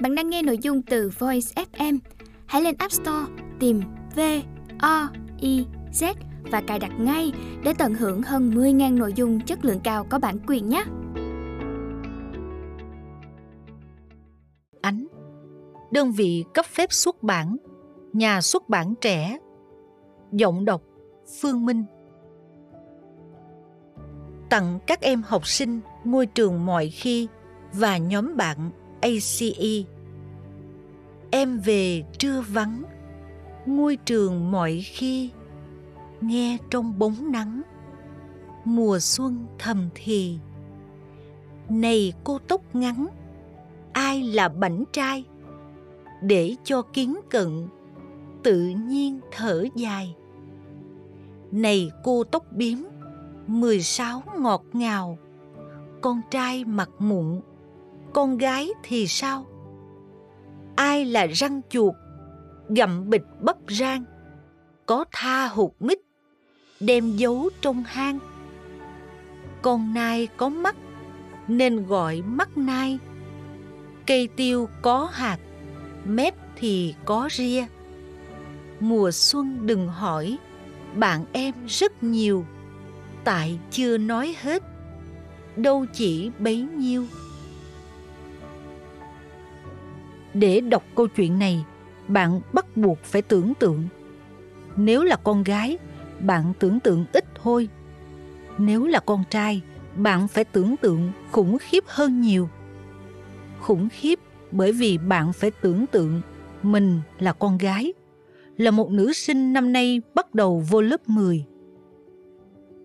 [0.00, 1.98] Bạn đang nghe nội dung từ Voice FM.
[2.46, 3.82] Hãy lên App Store, tìm
[4.16, 4.20] V
[4.78, 5.08] O
[5.40, 6.14] I Z
[6.50, 7.32] và cài đặt ngay
[7.64, 10.84] để tận hưởng hơn 10.000 nội dung chất lượng cao có bản quyền nhé.
[14.80, 15.06] Ánh
[15.90, 17.56] Đơn vị cấp phép xuất bản,
[18.12, 19.38] Nhà xuất bản trẻ
[20.32, 20.82] Giọng đọc,
[21.40, 21.84] Phương Minh
[24.50, 27.28] Tặng các em học sinh ngôi trường mọi khi
[27.72, 28.70] và nhóm bạn
[29.04, 29.84] ACE.
[31.30, 32.82] Em về trưa vắng,
[33.66, 35.30] ngôi trường mọi khi
[36.20, 37.62] nghe trong bóng nắng.
[38.64, 40.38] Mùa xuân thầm thì
[41.68, 43.06] này cô tóc ngắn
[43.92, 45.24] ai là bảnh trai?
[46.22, 47.68] Để cho kiến cận
[48.42, 50.14] tự nhiên thở dài.
[51.52, 52.78] Này cô tóc biếm
[53.46, 55.18] mười sáu ngọt ngào
[56.00, 57.40] con trai mặt mụn
[58.14, 59.46] con gái thì sao?
[60.76, 61.94] Ai là răng chuột,
[62.68, 64.04] gặm bịch bắp rang,
[64.86, 65.98] có tha hụt mít,
[66.80, 68.18] đem giấu trong hang?
[69.62, 70.76] Con nai có mắt,
[71.48, 72.98] nên gọi mắt nai.
[74.06, 75.38] Cây tiêu có hạt,
[76.04, 77.66] mép thì có ria.
[78.80, 80.38] Mùa xuân đừng hỏi,
[80.94, 82.46] bạn em rất nhiều,
[83.24, 84.62] tại chưa nói hết.
[85.56, 87.04] Đâu chỉ bấy nhiêu.
[90.34, 91.64] Để đọc câu chuyện này,
[92.08, 93.84] bạn bắt buộc phải tưởng tượng
[94.76, 95.78] nếu là con gái,
[96.20, 97.68] bạn tưởng tượng ít thôi
[98.58, 99.62] nếu là con trai,
[99.96, 102.48] bạn phải tưởng tượng khủng khiếp hơn nhiều
[103.64, 104.18] khủng khiếp
[104.52, 106.20] bởi vì bạn phải tưởng tượng
[106.62, 107.92] mình là con gái,
[108.56, 111.44] là một nữ sinh năm nay bắt đầu vô lớp 10.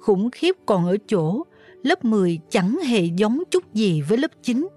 [0.00, 1.42] Khủng khiếp còn ở chỗ
[1.82, 4.68] lớp 10 chẳng hề giống chút gì với lớp 9.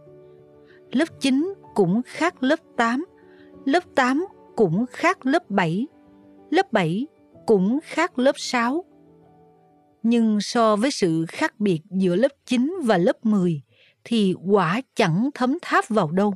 [0.91, 3.05] Lớp 9 cũng khác lớp 8,
[3.65, 5.87] lớp 8 cũng khác lớp 7,
[6.49, 7.07] lớp 7
[7.45, 8.85] cũng khác lớp 6.
[10.03, 13.61] Nhưng so với sự khác biệt giữa lớp 9 và lớp 10
[14.03, 16.33] thì quả chẳng thấm tháp vào đâu.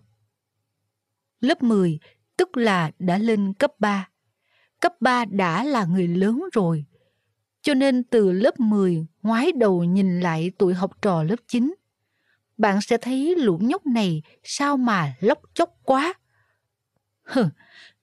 [1.40, 2.00] Lớp 10
[2.38, 4.10] tức là đã lên cấp 3.
[4.80, 6.86] Cấp 3 đã là người lớn rồi.
[7.62, 11.74] Cho nên từ lớp 10 ngoái đầu nhìn lại tuổi học trò lớp 9
[12.60, 16.14] bạn sẽ thấy lũ nhóc này sao mà lóc chóc quá.
[17.24, 17.46] Hừ,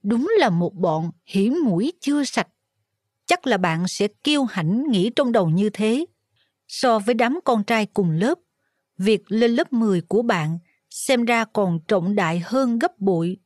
[0.02, 2.48] đúng là một bọn hiểm mũi chưa sạch.
[3.26, 6.06] Chắc là bạn sẽ kiêu hãnh nghĩ trong đầu như thế.
[6.68, 8.38] So với đám con trai cùng lớp,
[8.98, 10.58] việc lên lớp 10 của bạn
[10.90, 13.36] xem ra còn trọng đại hơn gấp bội.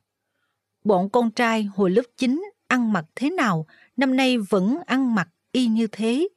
[0.83, 3.65] Bọn con trai hồi lớp 9 ăn mặc thế nào,
[3.97, 6.27] năm nay vẫn ăn mặc y như thế.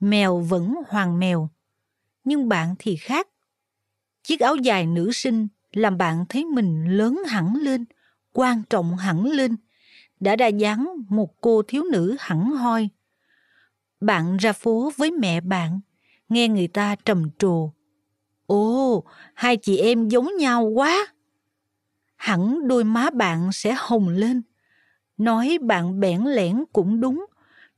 [0.00, 1.50] Mèo vẫn hoàng mèo.
[2.24, 3.28] Nhưng bạn thì khác.
[4.24, 7.84] Chiếc áo dài nữ sinh làm bạn thấy mình lớn hẳn lên,
[8.32, 9.56] quan trọng hẳn lên,
[10.20, 12.88] đã đa dáng một cô thiếu nữ hẳn hoi.
[14.00, 15.80] Bạn ra phố với mẹ bạn,
[16.28, 17.70] nghe người ta trầm trồ.
[18.46, 19.04] Ồ,
[19.34, 21.06] hai chị em giống nhau quá.
[22.16, 24.42] Hẳn đôi má bạn sẽ hồng lên.
[25.16, 27.26] Nói bạn bẽn lẽn cũng đúng,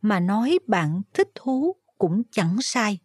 [0.03, 2.99] mà nói bạn thích thú cũng chẳng sai.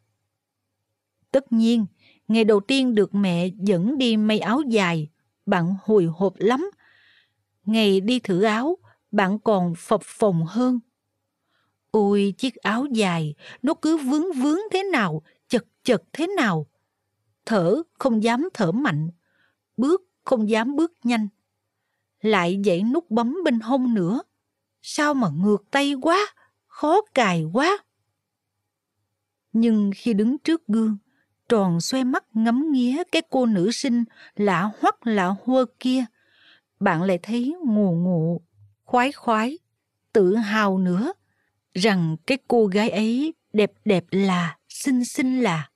[1.31, 1.85] Tất nhiên,
[2.31, 5.09] Ngày đầu tiên được mẹ dẫn đi may áo dài,
[5.45, 6.71] bạn hồi hộp lắm.
[7.65, 8.77] Ngày đi thử áo,
[9.11, 10.79] bạn còn phập phồng hơn.
[11.91, 16.67] Ôi chiếc áo dài, nó cứ vướng vướng thế nào, chật chật thế nào.
[17.45, 19.09] Thở không dám thở mạnh,
[19.77, 21.27] bước không dám bước nhanh.
[22.21, 24.21] Lại dãy nút bấm bên hông nữa.
[24.81, 26.33] Sao mà ngược tay quá,
[26.67, 27.77] khó cài quá.
[29.53, 30.97] Nhưng khi đứng trước gương,
[31.51, 34.03] tròn xoay mắt ngắm nghía cái cô nữ sinh
[34.35, 36.05] lạ hoắc lạ hua kia.
[36.79, 38.41] Bạn lại thấy ngù ngụ,
[38.83, 39.59] khoái khoái,
[40.13, 41.13] tự hào nữa,
[41.73, 45.69] rằng cái cô gái ấy đẹp đẹp là, xinh xinh là.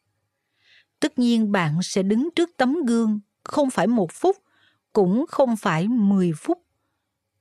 [0.99, 4.35] Tất nhiên bạn sẽ đứng trước tấm gương không phải một phút,
[4.93, 6.57] cũng không phải mười phút.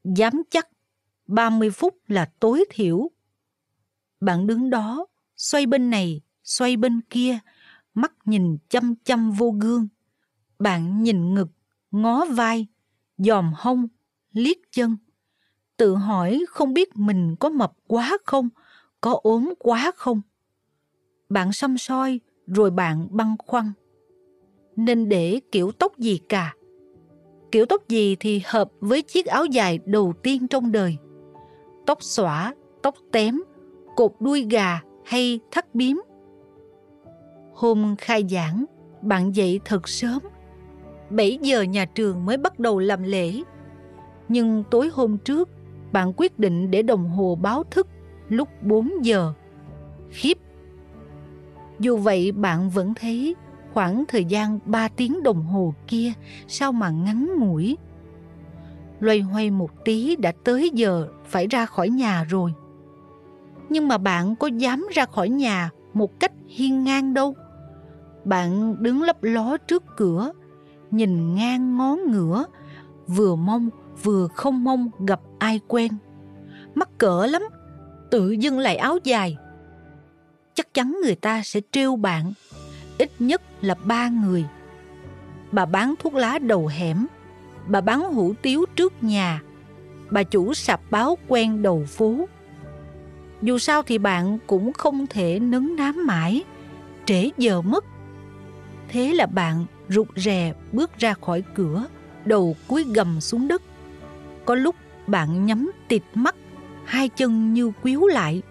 [0.05, 0.69] Dám chắc
[1.27, 3.11] ba mươi phút là tối thiểu.
[4.21, 5.07] Bạn đứng đó,
[5.37, 7.39] xoay bên này, xoay bên kia,
[7.95, 9.89] mắt nhìn chăm chăm vô gương.
[10.59, 11.49] Bạn nhìn ngực,
[11.91, 12.67] ngó vai,
[13.19, 13.89] dòm hông,
[14.33, 14.97] liếc chân.
[15.77, 18.49] Tự hỏi không biết mình có mập quá không,
[19.01, 20.21] có ốm quá không.
[21.29, 23.73] Bạn xăm soi rồi bạn băn khoăn.
[24.77, 26.55] Nên để kiểu tóc gì cả.
[27.53, 30.97] Kiểu tóc gì thì hợp với chiếc áo dài đầu tiên trong đời.
[31.87, 33.41] Tóc xõa, tóc tém,
[33.97, 35.97] cột đuôi gà hay thắt biếm
[37.55, 38.65] Hôm khai giảng,
[39.03, 40.23] bạn dậy thật sớm.
[41.11, 43.43] 7 giờ nhà trường mới bắt đầu làm lễ.
[44.29, 45.49] Nhưng tối hôm trước,
[45.93, 47.87] bạn quyết định để đồng hồ báo thức
[48.29, 49.33] lúc 4 giờ.
[50.11, 50.39] Khiếp!
[51.81, 53.35] Dù vậy bạn vẫn thấy
[53.73, 56.13] khoảng thời gian 3 tiếng đồng hồ kia
[56.49, 57.77] sao mà ngắn ngủi.
[59.01, 62.53] Loay hoay một tí đã tới giờ phải ra khỏi nhà rồi.
[63.69, 67.35] Nhưng mà bạn có dám ra khỏi nhà một cách hiên ngang đâu.
[68.25, 70.33] Bạn đứng lấp ló trước cửa,
[70.91, 72.45] nhìn ngang ngó ngửa,
[73.07, 73.71] vừa mong
[74.03, 75.93] vừa không mong gặp ai quen.
[76.75, 77.43] Mắc cỡ lắm,
[78.11, 79.37] tự dưng lại áo dài.
[80.55, 82.33] Chắc chắn người ta sẽ trêu bạn,
[82.99, 84.45] ít nhất là ba người.
[85.53, 87.07] Bà bán thuốc lá đầu hẻm,
[87.67, 89.43] bà bán hủ tiếu trước nhà,
[90.11, 92.29] bà chủ sạp báo quen đầu phố.
[93.43, 96.45] Dù sao thì bạn cũng không thể nấn nám mãi,
[97.07, 97.85] trễ giờ mất.
[98.95, 101.87] Thế là bạn rụt rè bước ra khỏi cửa,
[102.25, 103.63] đầu cúi gầm xuống đất.
[104.45, 104.75] Có lúc
[105.07, 106.35] bạn nhắm tịt mắt,
[106.85, 108.43] hai chân như quíu lại.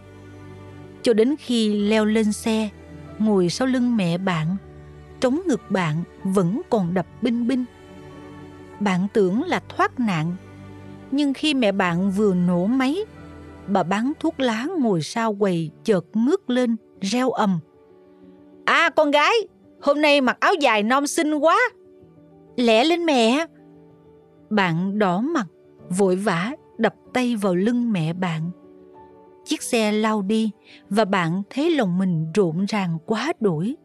[1.01, 2.69] Cho đến khi leo lên xe,
[3.19, 4.55] ngồi sau lưng mẹ bạn,
[5.19, 7.65] trống ngực bạn vẫn còn đập binh binh.
[8.79, 10.35] Bạn tưởng là thoát nạn,
[11.11, 12.97] nhưng khi mẹ bạn vừa nổ máy,
[13.67, 17.59] bà bán thuốc lá ngồi sau quầy chợt ngước lên, reo ầm.
[18.65, 19.33] À con gái,
[19.83, 21.59] hôm nay mặc áo dài non xinh quá.
[22.57, 23.45] Lẹ lên mẹ.
[24.49, 25.45] Bạn đỏ mặt,
[25.89, 28.51] vội vã đập tay vào lưng mẹ bạn.
[29.45, 30.51] Chiếc xe lao đi
[30.89, 33.77] và bạn thấy lòng mình rộn ràng quá đuổi,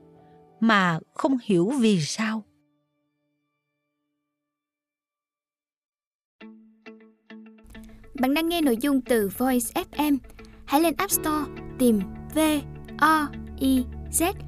[0.61, 2.43] mà không hiểu vì sao.
[8.21, 10.19] Bạn đang nghe nội dung từ Voice FM.
[10.65, 11.45] Hãy lên App Store
[11.79, 12.00] tìm
[12.35, 12.39] V
[12.99, 13.29] O
[13.61, 14.48] I Z